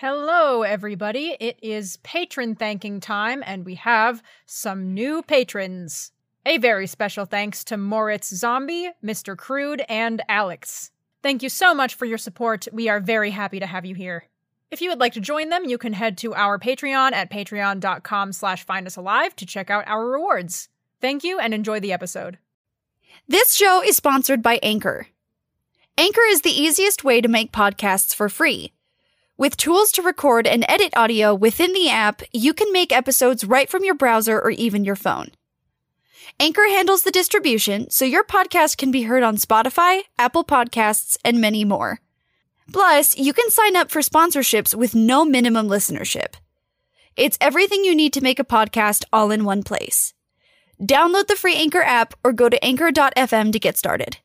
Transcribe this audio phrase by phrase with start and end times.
[0.00, 1.38] Hello, everybody.
[1.40, 6.12] It is patron thanking time, and we have some new patrons.
[6.44, 9.34] A very special thanks to Moritz Zombie, Mr.
[9.34, 10.90] Crude, and Alex.
[11.22, 12.68] Thank you so much for your support.
[12.74, 14.28] We are very happy to have you here.
[14.70, 18.34] If you would like to join them, you can head to our Patreon at patreon.com
[18.34, 20.68] slash findusalive to check out our rewards.
[21.00, 22.36] Thank you and enjoy the episode.
[23.26, 25.06] This show is sponsored by Anchor.
[25.96, 28.74] Anchor is the easiest way to make podcasts for free.
[29.38, 33.68] With tools to record and edit audio within the app, you can make episodes right
[33.68, 35.28] from your browser or even your phone.
[36.40, 41.38] Anchor handles the distribution, so your podcast can be heard on Spotify, Apple Podcasts, and
[41.38, 42.00] many more.
[42.72, 46.36] Plus, you can sign up for sponsorships with no minimum listenership.
[47.14, 50.14] It's everything you need to make a podcast all in one place.
[50.80, 54.16] Download the free Anchor app or go to anchor.fm to get started.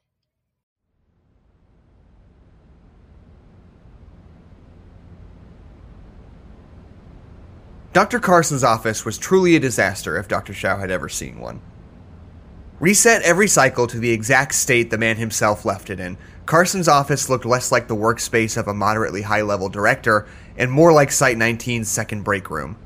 [7.94, 8.22] Dr.
[8.22, 10.54] Carson's office was truly a disaster if Dr.
[10.54, 11.62] Shao had ever seen one.
[12.80, 17.30] Reset every cycle to the exact state the man himself left it in, Carson's office
[17.30, 20.26] looked less like the workspace of a moderately high level director
[20.58, 22.78] and more like Site 19's second break room.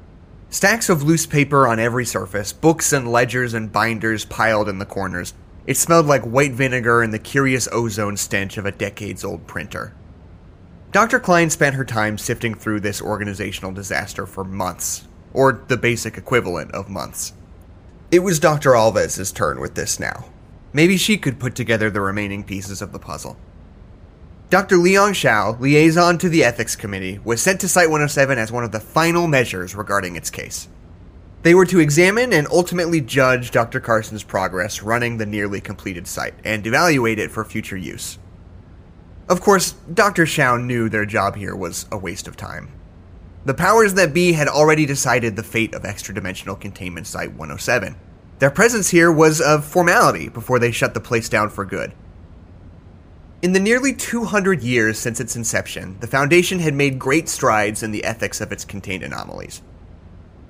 [0.49, 4.85] Stacks of loose paper on every surface, books and ledgers and binders piled in the
[4.85, 5.35] corners.
[5.67, 9.93] It smelled like white vinegar and the curious ozone stench of a decades old printer.
[10.95, 11.19] Dr.
[11.19, 16.71] Klein spent her time sifting through this organizational disaster for months, or the basic equivalent
[16.71, 17.33] of months.
[18.11, 18.77] It was Dr.
[18.77, 20.23] Alves's turn with this now.
[20.71, 23.35] Maybe she could put together the remaining pieces of the puzzle.
[24.49, 24.77] Dr.
[24.77, 28.71] Liang Shao, liaison to the Ethics Committee, was sent to Site 107 as one of
[28.71, 30.69] the final measures regarding its case.
[31.41, 33.81] They were to examine and ultimately judge Dr.
[33.81, 38.17] Carson's progress running the nearly completed site and evaluate it for future use.
[39.27, 40.25] Of course, Dr.
[40.25, 42.71] Shao knew their job here was a waste of time.
[43.45, 47.95] The powers that be had already decided the fate of extra dimensional containment site 107.
[48.39, 51.93] Their presence here was a formality before they shut the place down for good.
[53.41, 57.91] In the nearly 200 years since its inception, the Foundation had made great strides in
[57.91, 59.61] the ethics of its contained anomalies.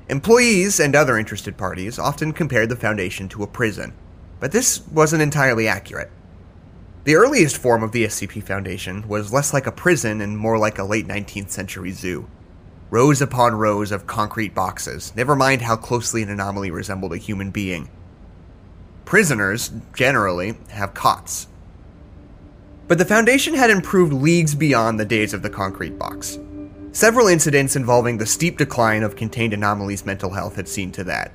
[0.07, 3.93] Employees and other interested parties often compared the Foundation to a prison,
[4.39, 6.11] but this wasn't entirely accurate.
[7.05, 10.79] The earliest form of the SCP Foundation was less like a prison and more like
[10.79, 12.27] a late 19th century zoo.
[12.89, 17.51] Rows upon rows of concrete boxes, never mind how closely an anomaly resembled a human
[17.51, 17.91] being.
[19.05, 21.45] Prisoners, generally, have cots.
[22.87, 26.39] But the Foundation had improved leagues beyond the days of the concrete box.
[26.91, 31.33] Several incidents involving the steep decline of contained anomalies' mental health had seen to that.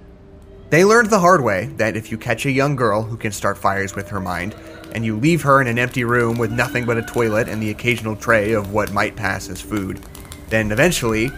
[0.71, 3.59] They learned the hard way that if you catch a young girl who can start
[3.59, 4.57] fires with her mind,
[4.95, 7.71] and you leave her in an empty room with nothing but a toilet and the
[7.71, 10.01] occasional tray of what might pass as food,
[10.49, 11.31] then eventually,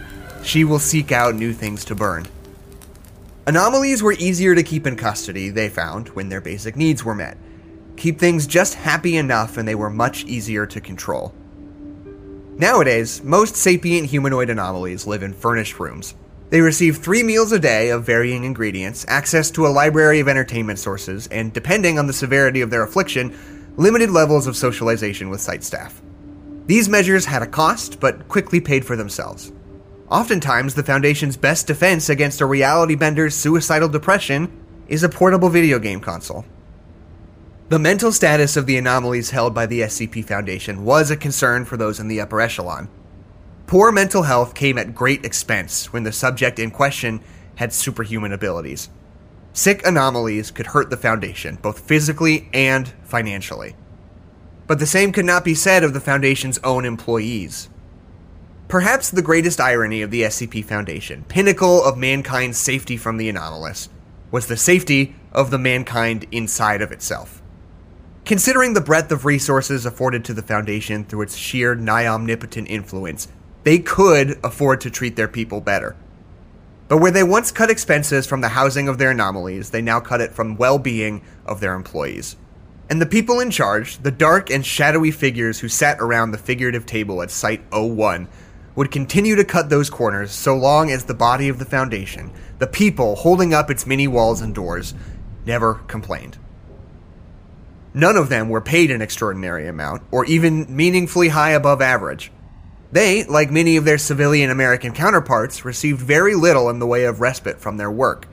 [0.43, 2.25] she will seek out new things to burn.
[3.45, 7.37] Anomalies were easier to keep in custody, they found, when their basic needs were met.
[7.97, 11.33] Keep things just happy enough, and they were much easier to control.
[12.57, 16.15] Nowadays, most sapient humanoid anomalies live in furnished rooms.
[16.49, 20.79] They receive three meals a day of varying ingredients, access to a library of entertainment
[20.79, 23.35] sources, and depending on the severity of their affliction,
[23.75, 26.01] limited levels of socialization with site staff.
[26.67, 29.51] These measures had a cost, but quickly paid for themselves.
[30.09, 34.51] Oftentimes, the Foundation's best defense against a reality bender's suicidal depression
[34.87, 36.45] is a portable video game console.
[37.69, 41.77] The mental status of the anomalies held by the SCP Foundation was a concern for
[41.77, 42.89] those in the upper echelon.
[43.67, 47.21] Poor mental health came at great expense when the subject in question
[47.55, 48.89] had superhuman abilities.
[49.53, 53.75] Sick anomalies could hurt the Foundation, both physically and financially.
[54.67, 57.69] But the same could not be said of the Foundation's own employees.
[58.67, 63.89] Perhaps the greatest irony of the SCP Foundation, pinnacle of mankind's safety from the anomalous,
[64.31, 67.43] was the safety of the mankind inside of itself.
[68.25, 73.27] Considering the breadth of resources afforded to the Foundation through its sheer nigh omnipotent influence,
[73.63, 75.95] they could afford to treat their people better.
[76.87, 80.21] But where they once cut expenses from the housing of their anomalies, they now cut
[80.21, 82.35] it from well being of their employees.
[82.89, 86.85] And the people in charge, the dark and shadowy figures who sat around the figurative
[86.85, 88.27] table at Site 01,
[88.75, 92.67] would continue to cut those corners so long as the body of the Foundation, the
[92.67, 94.93] people holding up its many walls and doors,
[95.45, 96.37] never complained.
[97.93, 102.31] None of them were paid an extraordinary amount, or even meaningfully high above average.
[102.93, 107.21] They, like many of their civilian American counterparts, received very little in the way of
[107.21, 108.27] respite from their work.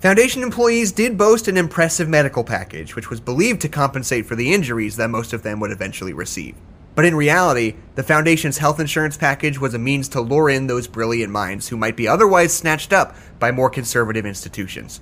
[0.00, 4.52] Foundation employees did boast an impressive medical package, which was believed to compensate for the
[4.52, 6.54] injuries that most of them would eventually receive.
[6.94, 10.86] But in reality, the Foundation's health insurance package was a means to lure in those
[10.86, 15.00] brilliant minds who might be otherwise snatched up by more conservative institutions.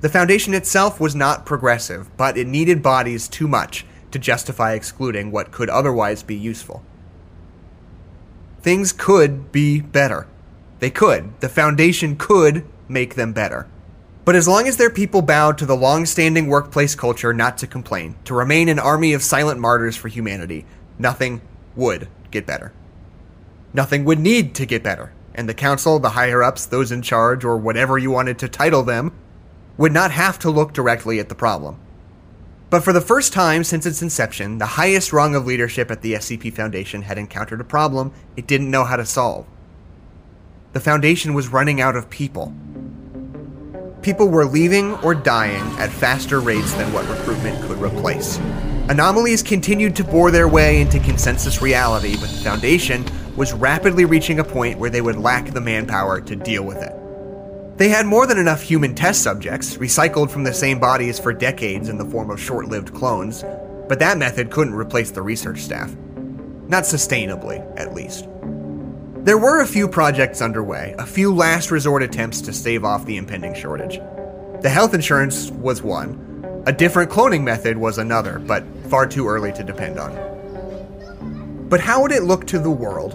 [0.00, 5.30] The Foundation itself was not progressive, but it needed bodies too much to justify excluding
[5.30, 6.84] what could otherwise be useful.
[8.66, 10.26] Things could be better.
[10.80, 11.38] They could.
[11.38, 13.68] The Foundation could make them better.
[14.24, 17.68] But as long as their people bowed to the long standing workplace culture not to
[17.68, 20.66] complain, to remain an army of silent martyrs for humanity,
[20.98, 21.42] nothing
[21.76, 22.72] would get better.
[23.72, 27.44] Nothing would need to get better, and the council, the higher ups, those in charge,
[27.44, 29.12] or whatever you wanted to title them,
[29.76, 31.78] would not have to look directly at the problem.
[32.68, 36.14] But for the first time since its inception, the highest rung of leadership at the
[36.14, 39.46] SCP Foundation had encountered a problem it didn't know how to solve.
[40.72, 42.52] The Foundation was running out of people.
[44.02, 48.38] People were leaving or dying at faster rates than what recruitment could replace.
[48.88, 53.04] Anomalies continued to bore their way into consensus reality, but the Foundation
[53.36, 56.95] was rapidly reaching a point where they would lack the manpower to deal with it.
[57.76, 61.90] They had more than enough human test subjects, recycled from the same bodies for decades
[61.90, 63.44] in the form of short lived clones,
[63.86, 65.94] but that method couldn't replace the research staff.
[66.68, 68.28] Not sustainably, at least.
[69.24, 73.18] There were a few projects underway, a few last resort attempts to stave off the
[73.18, 74.00] impending shortage.
[74.62, 79.52] The health insurance was one, a different cloning method was another, but far too early
[79.52, 81.66] to depend on.
[81.68, 83.12] But how would it look to the world,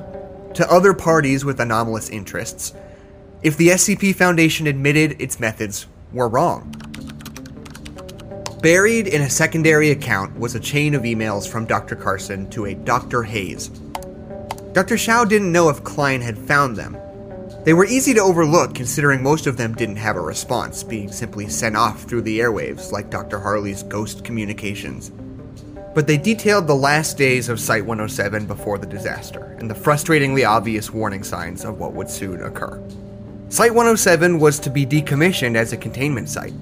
[0.53, 2.73] to other parties with anomalous interests,
[3.43, 6.71] if the SCP Foundation admitted its methods were wrong.
[8.61, 11.95] Buried in a secondary account was a chain of emails from Dr.
[11.95, 13.23] Carson to a Dr.
[13.23, 13.69] Hayes.
[14.73, 14.97] Dr.
[14.97, 16.95] Shao didn't know if Klein had found them.
[17.63, 21.47] They were easy to overlook considering most of them didn't have a response, being simply
[21.47, 23.39] sent off through the airwaves like Dr.
[23.39, 25.11] Harley's ghost communications.
[25.95, 30.47] But they detailed the last days of Site 107 before the disaster and the frustratingly
[30.47, 32.81] obvious warning signs of what would soon occur.
[33.51, 36.53] Site 107 was to be decommissioned as a containment site.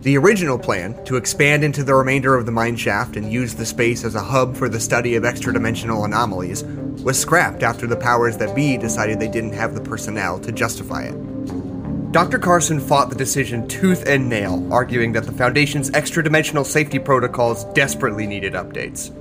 [0.00, 3.66] The original plan, to expand into the remainder of the mine shaft and use the
[3.66, 6.64] space as a hub for the study of extra dimensional anomalies,
[7.04, 11.02] was scrapped after the powers that be decided they didn't have the personnel to justify
[11.02, 12.12] it.
[12.12, 12.38] Dr.
[12.38, 17.64] Carson fought the decision tooth and nail, arguing that the Foundation's extra dimensional safety protocols
[17.74, 19.14] desperately needed updates.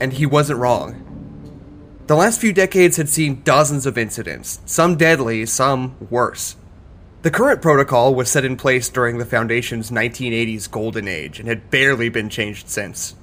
[0.00, 1.03] And he wasn't wrong.
[2.06, 6.54] The last few decades had seen dozens of incidents, some deadly, some worse.
[7.22, 11.70] The current protocol was set in place during the Foundation's 1980s golden age and had
[11.70, 13.14] barely been changed since.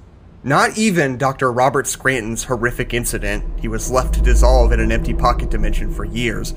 [0.42, 1.52] Not even Dr.
[1.52, 6.04] Robert Scranton's horrific incident, he was left to dissolve in an empty pocket dimension for
[6.04, 6.52] years,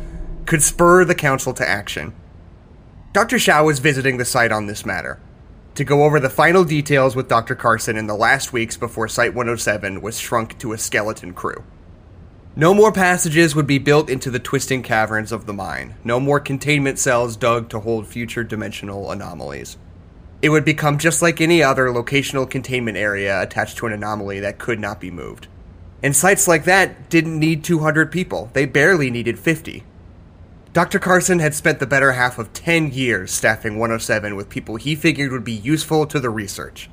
[0.48, 2.16] could spur the Council to action.
[3.14, 3.38] Dr.
[3.38, 5.20] Shao was visiting the site on this matter,
[5.76, 7.54] to go over the final details with Dr.
[7.54, 11.64] Carson in the last weeks before Site 107 was shrunk to a skeleton crew.
[12.58, 15.96] No more passages would be built into the twisting caverns of the mine.
[16.06, 19.76] No more containment cells dug to hold future dimensional anomalies.
[20.42, 24.58] It would become just like any other locational containment area attached to an anomaly that
[24.58, 25.50] could not be moved.
[26.02, 29.84] And sites like that didn't need 200 people, they barely needed 50.
[30.72, 30.98] Dr.
[30.98, 35.34] Carson had spent the better half of 10 years staffing 107 with people he figured
[35.34, 36.90] would be useful to the research.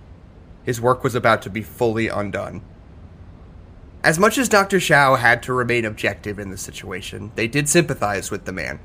[0.64, 2.62] His work was about to be fully undone.
[4.04, 4.81] As much as Dr.
[4.81, 8.81] Shao had to remain objective in the situation, they did sympathize with the man.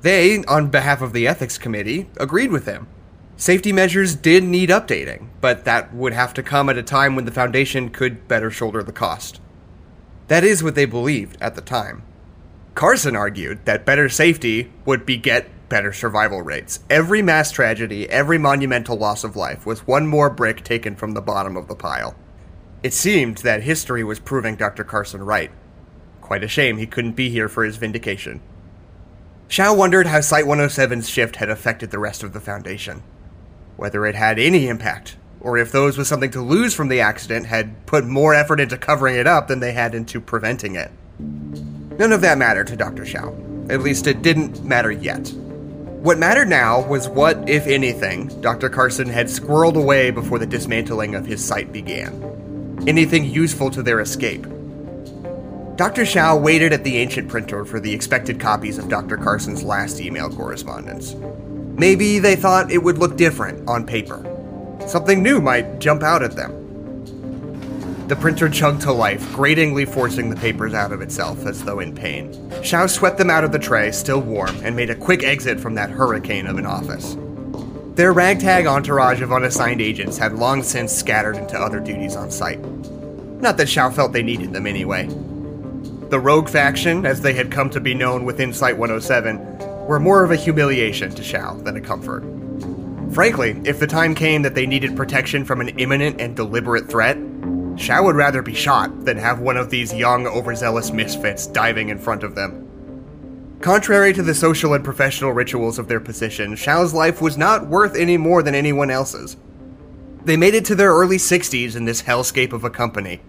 [0.00, 2.88] They, on behalf of the ethics committee, agreed with him.
[3.36, 7.24] Safety measures did need updating, but that would have to come at a time when
[7.24, 9.40] the Foundation could better shoulder the cost.
[10.26, 12.02] That is what they believed at the time.
[12.74, 16.80] Carson argued that better safety would beget better survival rates.
[16.90, 21.22] Every mass tragedy, every monumental loss of life was one more brick taken from the
[21.22, 22.16] bottom of the pile.
[22.80, 24.84] It seemed that history was proving Dr.
[24.84, 25.50] Carson right.
[26.20, 28.40] Quite a shame he couldn't be here for his vindication.
[29.48, 33.02] Shao wondered how Site 107's shift had affected the rest of the Foundation.
[33.76, 37.46] Whether it had any impact, or if those with something to lose from the accident
[37.46, 40.92] had put more effort into covering it up than they had into preventing it.
[41.18, 43.04] None of that mattered to Dr.
[43.04, 43.34] Shao.
[43.70, 45.32] At least it didn't matter yet.
[45.32, 48.68] What mattered now was what, if anything, Dr.
[48.68, 52.38] Carson had squirreled away before the dismantling of his site began
[52.86, 54.46] anything useful to their escape.
[55.76, 56.04] Dr.
[56.04, 59.16] Shao waited at the ancient printer for the expected copies of Dr.
[59.16, 61.14] Carson's last email correspondence.
[61.78, 64.24] Maybe they thought it would look different on paper.
[64.86, 66.58] Something new might jump out at them.
[68.08, 71.94] The printer chugged to life, gratingly forcing the papers out of itself as though in
[71.94, 72.34] pain.
[72.62, 75.74] Shao swept them out of the tray, still warm, and made a quick exit from
[75.74, 77.16] that hurricane of an office.
[77.98, 82.60] Their ragtag entourage of unassigned agents had long since scattered into other duties on site.
[83.40, 85.08] Not that Shao felt they needed them anyway.
[86.08, 90.22] The Rogue faction, as they had come to be known within Site 107, were more
[90.22, 92.22] of a humiliation to Shao than a comfort.
[93.12, 97.18] Frankly, if the time came that they needed protection from an imminent and deliberate threat,
[97.74, 101.98] Shao would rather be shot than have one of these young, overzealous misfits diving in
[101.98, 102.67] front of them.
[103.60, 107.96] Contrary to the social and professional rituals of their position, Shao's life was not worth
[107.96, 109.36] any more than anyone else's.
[110.24, 113.20] They made it to their early 60s in this hellscape of a company.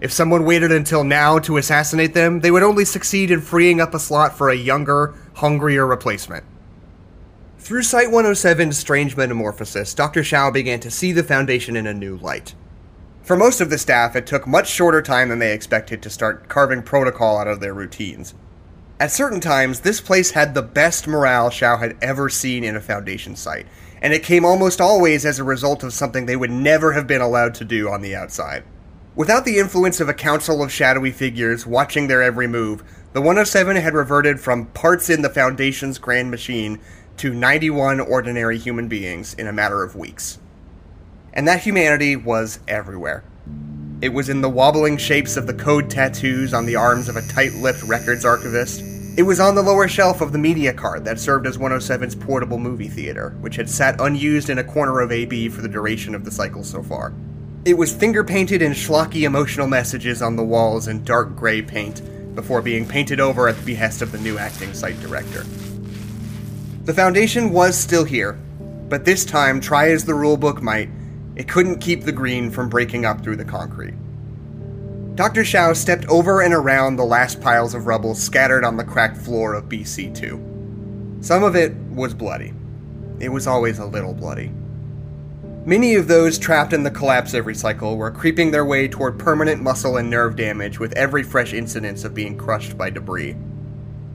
[0.00, 3.92] If someone waited until now to assassinate them, they would only succeed in freeing up
[3.92, 6.44] a slot for a younger, hungrier replacement.
[7.58, 10.24] Through Site 107's strange metamorphosis, Dr.
[10.24, 12.54] Shao began to see the Foundation in a new light.
[13.22, 16.48] For most of the staff, it took much shorter time than they expected to start
[16.48, 18.34] carving protocol out of their routines.
[19.04, 22.80] At certain times, this place had the best morale Shao had ever seen in a
[22.80, 23.66] Foundation site,
[24.00, 27.20] and it came almost always as a result of something they would never have been
[27.20, 28.64] allowed to do on the outside.
[29.14, 32.82] Without the influence of a council of shadowy figures watching their every move,
[33.12, 36.80] the 107 had reverted from parts in the Foundation's grand machine
[37.18, 40.38] to 91 ordinary human beings in a matter of weeks.
[41.34, 43.22] And that humanity was everywhere.
[44.00, 47.28] It was in the wobbling shapes of the code tattoos on the arms of a
[47.28, 48.93] tight lipped records archivist.
[49.16, 52.58] It was on the lower shelf of the media card that served as 107's portable
[52.58, 56.24] movie theater, which had sat unused in a corner of AB for the duration of
[56.24, 57.12] the cycle so far.
[57.64, 62.02] It was finger painted in schlocky emotional messages on the walls in dark gray paint,
[62.34, 65.44] before being painted over at the behest of the new acting site director.
[66.82, 68.32] The Foundation was still here,
[68.88, 70.90] but this time, try as the rulebook might,
[71.36, 73.94] it couldn't keep the green from breaking up through the concrete.
[75.14, 75.44] Dr.
[75.44, 79.54] Shao stepped over and around the last piles of rubble scattered on the cracked floor
[79.54, 81.18] of BC 2.
[81.20, 82.52] Some of it was bloody.
[83.20, 84.50] It was always a little bloody.
[85.64, 89.62] Many of those trapped in the collapse every cycle were creeping their way toward permanent
[89.62, 93.36] muscle and nerve damage with every fresh incidence of being crushed by debris.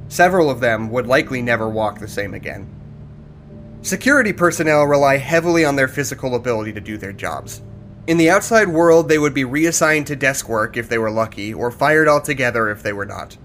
[0.09, 2.67] Several of them would likely never walk the same again.
[3.83, 7.61] Security personnel rely heavily on their physical ability to do their jobs.
[8.07, 11.53] In the outside world, they would be reassigned to desk work if they were lucky,
[11.53, 13.37] or fired altogether if they were not.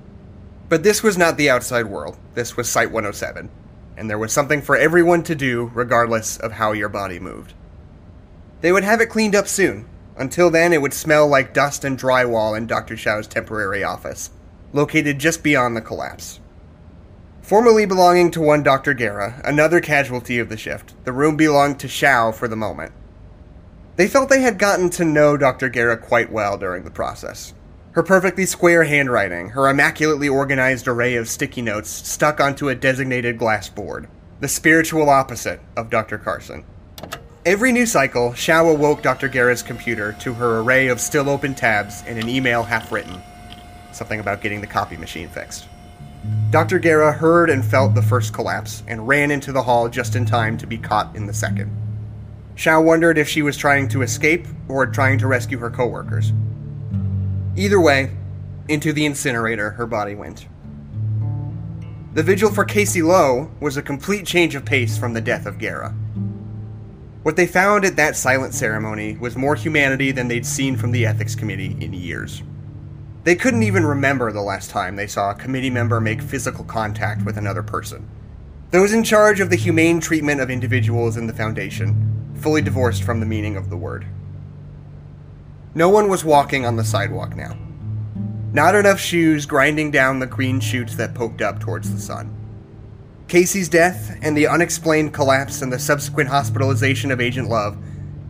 [0.69, 3.51] But this was not the outside world, this was Site 107,
[3.97, 7.53] and there was something for everyone to do, regardless of how your body moved.
[8.63, 9.87] They would have it cleaned up soon.
[10.17, 12.97] Until then, it would smell like dust and drywall in Dr.
[12.97, 14.31] Shao's temporary office,
[14.73, 16.41] located just beyond the collapse.
[17.43, 18.95] Formerly belonging to one Dr.
[18.95, 22.93] Guerra, another casualty of the shift, the room belonged to Shao for the moment.
[23.97, 25.69] They felt they had gotten to know Dr.
[25.69, 27.55] Guerra quite well during the process.
[27.93, 33.39] Her perfectly square handwriting, her immaculately organized array of sticky notes stuck onto a designated
[33.39, 34.09] glass board,
[34.41, 36.19] the spiritual opposite of Dr.
[36.19, 36.65] Carson.
[37.47, 39.29] Every new cycle, Shao awoke Dr.
[39.29, 43.23] Guerra's computer to her array of still open tabs and an email half written.
[43.93, 45.69] Something about getting the copy machine fixed.
[46.51, 46.81] Dr.
[46.81, 50.59] Guerra heard and felt the first collapse and ran into the hall just in time
[50.59, 51.84] to be caught in the second.
[52.55, 56.33] Shao wondered if she was trying to escape or trying to rescue her coworkers.
[57.57, 58.11] Either way,
[58.69, 60.47] into the incinerator her body went.
[62.15, 65.59] The vigil for Casey Lowe was a complete change of pace from the death of
[65.59, 65.95] Guerra.
[67.25, 71.07] What they found at that silent ceremony was more humanity than they'd seen from the
[71.07, 72.43] ethics committee in years.
[73.25, 77.25] They couldn't even remember the last time they saw a committee member make physical contact
[77.25, 78.09] with another person.
[78.71, 82.14] Those in charge of the humane treatment of individuals in the Foundation,
[82.45, 84.07] fully divorced from the meaning of the word.
[85.75, 87.57] No one was walking on the sidewalk now.
[88.53, 92.37] Not enough shoes grinding down the green shoots that poked up towards the sun.
[93.29, 97.79] Casey's death and the unexplained collapse and the subsequent hospitalization of Agent Love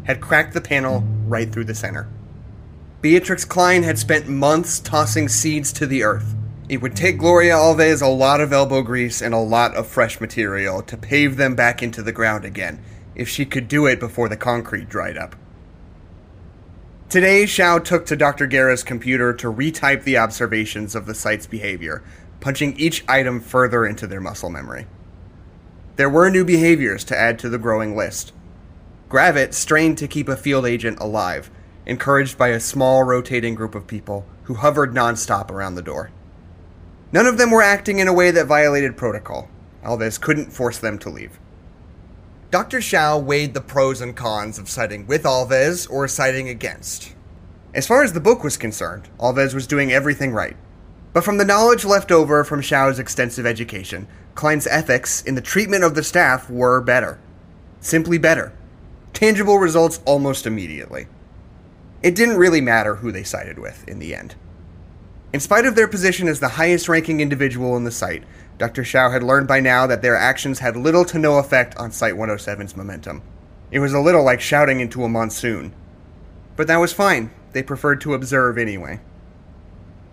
[0.04, 2.08] had cracked the panel right through the center.
[3.02, 6.36] Beatrix Klein had spent months tossing seeds to the earth.
[6.68, 10.20] It would take Gloria Alves a lot of elbow grease and a lot of fresh
[10.20, 12.80] material to pave them back into the ground again,
[13.14, 15.36] if she could do it before the concrete dried up.
[17.08, 18.46] Today, Shao took to Dr.
[18.46, 22.02] Guerra's computer to retype the observations of the site's behavior,
[22.40, 24.86] punching each item further into their muscle memory.
[25.96, 28.32] There were new behaviors to add to the growing list.
[29.08, 31.50] Gravit strained to keep a field agent alive,
[31.86, 36.10] encouraged by a small rotating group of people who hovered nonstop around the door.
[37.12, 39.48] None of them were acting in a way that violated protocol.
[39.84, 41.38] Alves couldn't force them to leave.
[42.54, 42.80] Dr.
[42.80, 47.12] Shao weighed the pros and cons of siding with Alves or siding against.
[47.74, 50.56] As far as the book was concerned, Alves was doing everything right.
[51.12, 54.06] But from the knowledge left over from Shao's extensive education,
[54.36, 57.18] Klein's ethics in the treatment of the staff were better.
[57.80, 58.52] Simply better.
[59.12, 61.08] Tangible results almost immediately.
[62.04, 64.36] It didn't really matter who they sided with in the end.
[65.32, 68.22] In spite of their position as the highest ranking individual in the site,
[68.58, 68.84] Dr.
[68.84, 72.14] Shao had learned by now that their actions had little to no effect on Site
[72.14, 73.22] 107's momentum.
[73.70, 75.74] It was a little like shouting into a monsoon.
[76.56, 79.00] But that was fine, they preferred to observe anyway.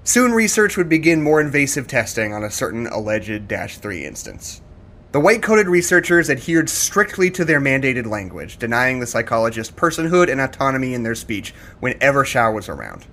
[0.03, 4.61] Soon, research would begin more invasive testing on a certain alleged Dash 3 instance.
[5.11, 10.41] The white coated researchers adhered strictly to their mandated language, denying the psychologist personhood and
[10.41, 13.05] autonomy in their speech whenever Shao was around.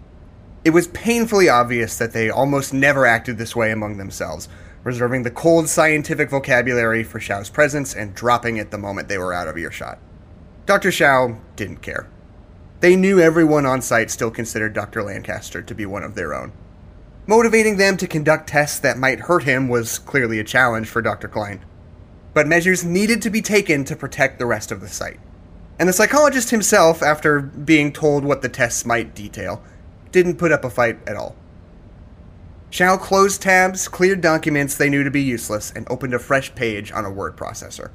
[0.65, 4.49] It was painfully obvious that they almost never acted this way among themselves,
[4.85, 9.35] reserving the cold scientific vocabulary for Shao's presence and dropping it the moment they were
[9.35, 9.99] out of earshot.
[10.67, 10.91] Dr.
[10.91, 12.09] Shao didn't care.
[12.81, 15.03] They knew everyone on site still considered Dr.
[15.03, 16.53] Lancaster to be one of their own.
[17.27, 21.29] Motivating them to conduct tests that might hurt him was clearly a challenge for Dr.
[21.29, 21.65] Klein
[22.39, 25.19] but measures needed to be taken to protect the rest of the site.
[25.77, 29.61] And the psychologist himself, after being told what the tests might detail,
[30.13, 31.35] didn't put up a fight at all.
[32.71, 36.93] Shao closed tabs, cleared documents they knew to be useless, and opened a fresh page
[36.93, 37.91] on a word processor.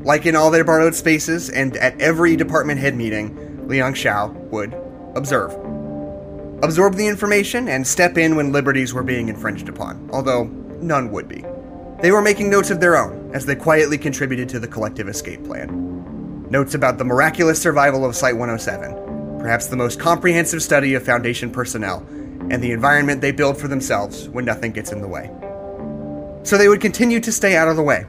[0.00, 4.74] Like in all their borrowed spaces, and at every department head meeting, Liang Shao would
[5.14, 5.52] observe.
[6.62, 10.44] Absorb the information and step in when liberties were being infringed upon, although
[10.80, 11.44] none would be.
[12.00, 15.44] They were making notes of their own as they quietly contributed to the collective escape
[15.44, 16.48] plan.
[16.50, 21.50] Notes about the miraculous survival of Site 107, perhaps the most comprehensive study of Foundation
[21.50, 22.06] personnel,
[22.50, 25.30] and the environment they build for themselves when nothing gets in the way.
[26.42, 28.06] So they would continue to stay out of the way.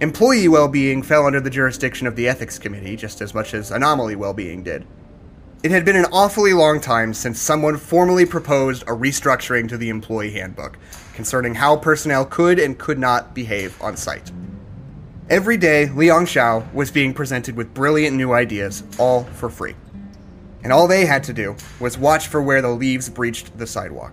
[0.00, 3.70] Employee well being fell under the jurisdiction of the Ethics Committee just as much as
[3.70, 4.86] anomaly well being did.
[5.62, 9.90] It had been an awfully long time since someone formally proposed a restructuring to the
[9.90, 10.78] employee handbook
[11.14, 14.32] concerning how personnel could and could not behave on site.
[15.28, 19.74] Every day, Liang Shao was being presented with brilliant new ideas, all for free.
[20.62, 24.12] And all they had to do was watch for where the leaves breached the sidewalk.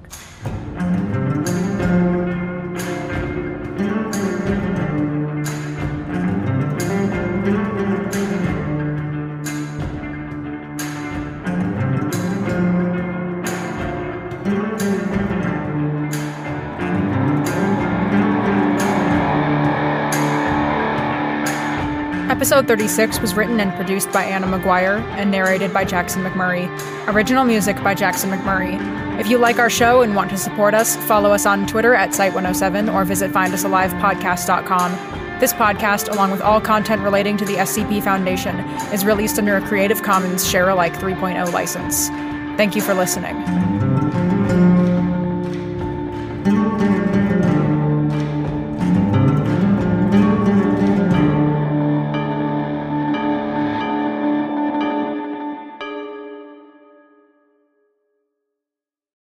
[22.48, 26.66] Episode 36 was written and produced by Anna Maguire and narrated by Jackson McMurray.
[27.10, 28.80] Original music by Jackson McMurray.
[29.20, 32.12] If you like our show and want to support us, follow us on Twitter at
[32.12, 35.40] Site107 or visit findusalivepodcast.com.
[35.42, 38.58] This podcast, along with all content relating to the SCP Foundation,
[38.94, 42.08] is released under a Creative Commons Share Alike 3.0 license.
[42.56, 43.77] Thank you for listening.